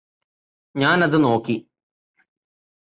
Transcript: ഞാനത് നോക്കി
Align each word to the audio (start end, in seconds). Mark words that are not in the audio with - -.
ഞാനത് 0.75 1.23
നോക്കി 1.23 1.57